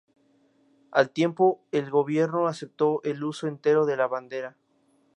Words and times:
Al 0.89 1.11
tiempo, 1.11 1.61
el 1.71 1.91
gobierno 1.91 2.47
aceptó 2.47 3.01
el 3.03 3.23
uso 3.23 3.45
entero 3.47 3.85
de 3.85 3.97
la 3.97 4.07
bandera. 4.07 4.57